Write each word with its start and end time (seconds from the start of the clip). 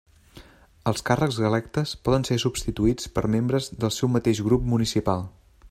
Els 0.91 1.03
càrrecs 1.09 1.37
electes 1.49 1.91
poden 2.09 2.25
ser 2.29 2.39
substituïts 2.45 3.11
per 3.19 3.25
membres 3.35 3.69
del 3.85 3.95
seu 3.99 4.13
mateix 4.15 4.43
grup 4.49 4.67
municipal. 4.73 5.27